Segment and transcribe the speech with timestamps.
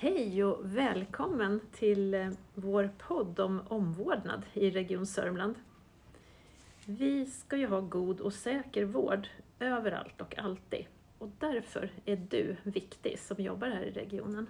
[0.00, 5.54] Hej och välkommen till eh, vår podd om omvårdnad i Region Sörmland.
[6.86, 10.86] Vi ska ju ha god och säker vård överallt och alltid
[11.18, 14.46] och därför är du viktig som jobbar här i regionen.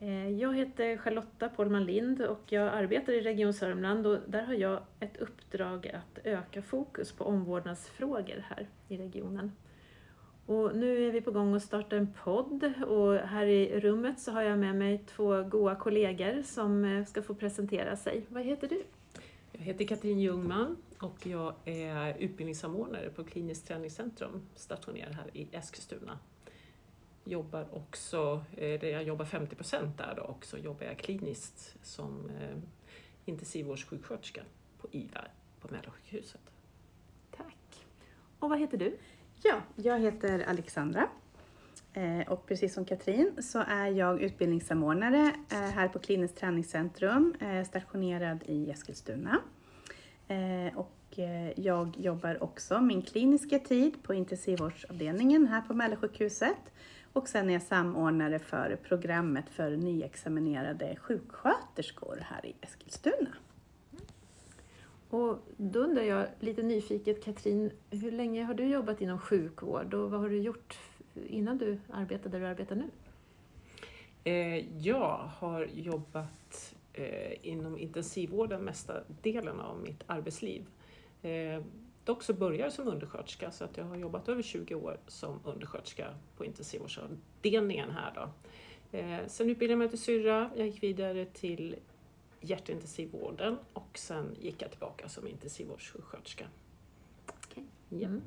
[0.00, 4.54] Eh, jag heter Charlotta Polman Lind och jag arbetar i Region Sörmland och där har
[4.54, 9.52] jag ett uppdrag att öka fokus på omvårdnadsfrågor här i regionen.
[10.48, 14.32] Och nu är vi på gång att starta en podd och här i rummet så
[14.32, 18.24] har jag med mig två goa kollegor som eh, ska få presentera sig.
[18.28, 18.82] Vad heter du?
[19.52, 26.18] Jag heter Katrin Ljungman och jag är utbildningssamordnare på Kliniskt träningscentrum stationerad här i Eskilstuna.
[27.24, 32.58] Jobbar också, eh, jag jobbar 50 procent där och så jobbar jag kliniskt som eh,
[33.24, 34.42] intensivvårdssjuksköterska
[34.78, 35.24] på IVA
[35.60, 36.50] på Mälarsjukhuset.
[37.36, 37.86] Tack.
[38.38, 38.98] Och vad heter du?
[39.42, 41.08] Ja, jag heter Alexandra
[41.92, 47.64] eh, och precis som Katrin så är jag utbildningssamordnare eh, här på Kliniskt träningscentrum eh,
[47.64, 49.38] stationerad i Eskilstuna.
[50.74, 51.18] Och
[51.56, 56.72] jag jobbar också min kliniska tid på intensivvårdsavdelningen här på Mälarsjukhuset
[57.12, 63.30] och sen är jag samordnare för programmet för nyexaminerade sjuksköterskor här i Eskilstuna.
[65.10, 70.10] Och då undrar jag lite nyfiket Katrin, hur länge har du jobbat inom sjukvård och
[70.10, 70.78] vad har du gjort
[71.28, 72.90] innan du arbetade där du arbetar nu?
[74.24, 80.66] Eh, jag har jobbat eh, inom intensivvården mesta delen av mitt arbetsliv.
[81.22, 81.62] Eh,
[82.04, 85.40] dock så började jag som undersköterska så att jag har jobbat över 20 år som
[85.44, 88.12] undersköterska på intensivvårdsavdelningen här.
[88.14, 88.30] Då.
[88.98, 91.76] Eh, sen utbildade jag mig till syrra, jag gick vidare till
[92.40, 96.44] hjärtintensivvården och sen gick jag tillbaka som intensivvårdssjuksköterska.
[97.26, 97.64] Okay.
[97.88, 98.06] Ja.
[98.06, 98.22] Mm.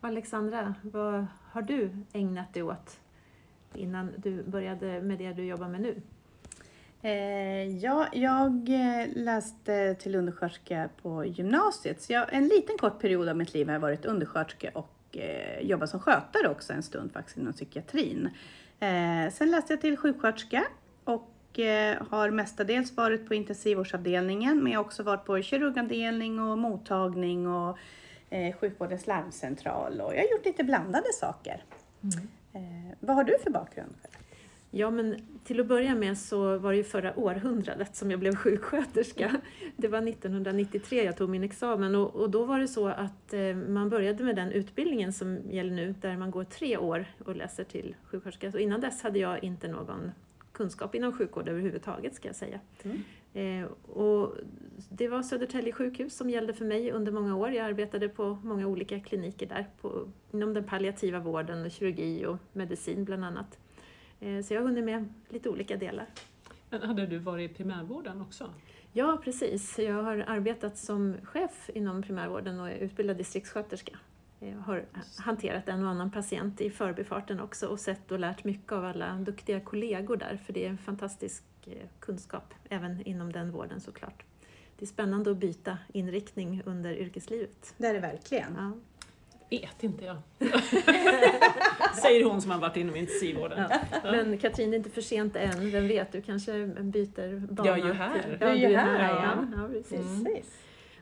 [0.00, 3.00] Och Alexandra, vad har du ägnat dig åt
[3.74, 6.02] innan du började med det du jobbar med nu?
[7.02, 12.02] Eh, ja, jag eh, läste till undersköterska på gymnasiet.
[12.02, 15.60] Så jag, en liten kort period av mitt liv har jag varit undersköterska och eh,
[15.60, 18.28] jobbat som skötare också en stund faktiskt inom psykiatrin.
[18.80, 20.64] Eh, sen läste jag till sjuksköterska
[21.04, 21.30] och
[22.10, 27.78] har mestadels varit på intensivvårdsavdelningen men jag har också varit på kirurgavdelning och mottagning och
[28.30, 31.64] eh, sjukvårdens larmcentral och jag har gjort lite blandade saker.
[32.02, 32.28] Mm.
[32.52, 33.94] Eh, vad har du för bakgrund?
[34.70, 38.36] Ja, men till att börja med så var det ju förra århundradet som jag blev
[38.36, 39.40] sjuksköterska.
[39.76, 43.54] Det var 1993 jag tog min examen och, och då var det så att eh,
[43.54, 47.64] man började med den utbildningen som gäller nu, där man går tre år och läser
[47.64, 48.52] till sjuksköterska.
[48.52, 50.12] Så innan dess hade jag inte någon
[50.58, 52.60] kunskap inom sjukvård överhuvudtaget ska jag säga.
[52.82, 53.02] Mm.
[53.32, 54.34] Eh, och
[54.88, 57.50] det var Södertälje sjukhus som gällde för mig under många år.
[57.50, 63.04] Jag arbetade på många olika kliniker där på, inom den palliativa vården, kirurgi och medicin
[63.04, 63.58] bland annat.
[64.20, 66.06] Eh, så jag har hunnit med lite olika delar.
[66.70, 68.50] Men hade du varit i primärvården också?
[68.92, 69.78] Ja, precis.
[69.78, 73.98] Jag har arbetat som chef inom primärvården och är utbildad distriktssköterska.
[74.38, 74.84] Jag har
[75.16, 79.14] hanterat en och annan patient i förbifarten också och sett och lärt mycket av alla
[79.14, 84.22] duktiga kollegor där, för det är en fantastisk eh, kunskap även inom den vården såklart.
[84.78, 87.74] Det är spännande att byta inriktning under yrkeslivet.
[87.76, 88.54] Det är det verkligen.
[88.56, 88.72] Ja.
[89.50, 90.16] Vet inte jag.
[92.02, 93.66] Säger hon som har varit inom intensivvården.
[93.70, 93.80] Ja.
[94.04, 94.12] Ja.
[94.12, 95.70] Men Katrin, det är inte för sent än.
[95.70, 97.68] Vem vet, du kanske byter bana.
[97.68, 98.38] Jag är ju här.
[98.40, 99.14] Ja, du är här.
[99.14, 99.46] Ja.
[99.56, 99.92] Ja, precis.
[99.92, 100.42] Mm.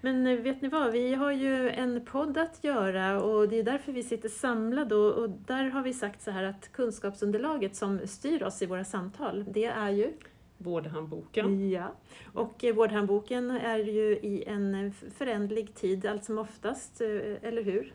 [0.00, 3.62] Men eh, vet ni vad, vi har ju en podd att göra och det är
[3.62, 8.06] därför vi sitter samlade och, och där har vi sagt så här att kunskapsunderlaget som
[8.06, 10.12] styr oss i våra samtal, det är ju
[10.60, 11.70] Vårdhandboken.
[11.70, 11.94] Ja,
[12.34, 17.08] och eh, Vårdhandboken är ju i en förändlig tid allt som oftast, eh,
[17.42, 17.94] eller hur?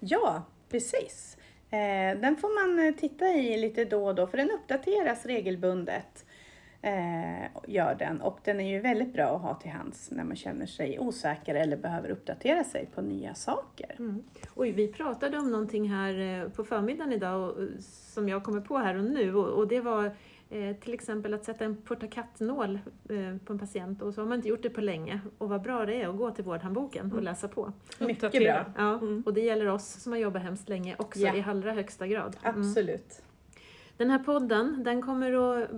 [0.00, 1.36] Ja, precis.
[2.20, 6.25] Den får man titta i lite då och då för den uppdateras regelbundet
[6.82, 10.36] eh, gör den och den är ju väldigt bra att ha till hands när man
[10.36, 13.96] känner sig osäker eller behöver uppdatera sig på nya saker.
[13.98, 14.22] Mm.
[14.54, 18.94] Oj, vi pratade om någonting här eh, på förmiddagen idag som jag kommer på här
[18.94, 20.04] och nu och, det var
[20.50, 22.74] eh, till exempel att sätta en portakattnål
[23.08, 25.62] eh, på en patient och så har man inte gjort det på länge och vad
[25.62, 27.24] bra det är att gå till vårdhandboken och mm.
[27.24, 27.72] läsa på.
[27.98, 28.64] Mycket bra.
[28.76, 29.22] Ja, mm.
[29.26, 31.36] Och det gäller oss som har jobbat hemskt länge också ja.
[31.36, 32.36] i allra högsta grad.
[32.42, 32.60] Mm.
[32.60, 33.22] Absolut.
[33.96, 35.70] Den här podden den kommer att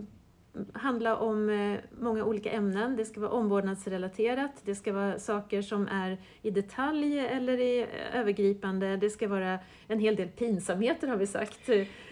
[0.73, 2.97] handla om eh, många olika ämnen.
[2.97, 8.97] Det ska vara omvårdnadsrelaterat, det ska vara saker som är i detalj eller i övergripande.
[8.97, 9.59] Det ska vara
[9.89, 11.67] en hel del pinsamheter har vi sagt.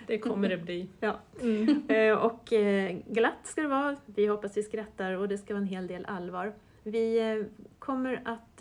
[0.06, 0.88] Det kommer det bli.
[1.00, 1.16] Ja.
[1.42, 1.82] Mm.
[1.88, 5.62] Eh, och eh, glatt ska det vara, vi hoppas vi skrattar och det ska vara
[5.62, 6.52] en hel del allvar.
[6.82, 7.44] Vi
[7.78, 8.60] kommer att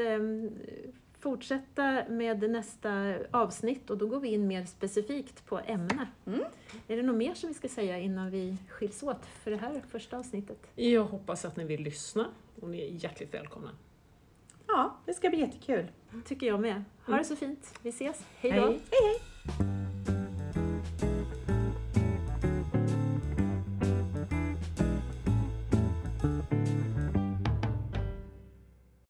[1.25, 6.07] fortsätta med nästa avsnitt och då går vi in mer specifikt på ämne.
[6.25, 6.42] Mm.
[6.88, 9.81] Är det något mer som vi ska säga innan vi skiljs åt för det här
[9.92, 10.68] första avsnittet?
[10.75, 12.27] Jag hoppas att ni vill lyssna
[12.62, 13.69] och ni är hjärtligt välkomna.
[14.68, 15.88] Ja, det ska bli jättekul.
[16.25, 16.83] tycker jag med.
[17.06, 17.80] Ha det så fint.
[17.81, 18.25] Vi ses.
[18.39, 18.62] Hej då!
[18.62, 19.14] Hej hej!